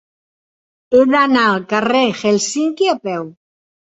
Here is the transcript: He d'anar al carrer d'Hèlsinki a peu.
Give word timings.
He 0.93 1.01
d'anar 1.09 1.43
al 1.49 1.59
carrer 1.75 2.01
d'Hèlsinki 2.21 2.91
a 2.97 2.99
peu. 3.07 3.29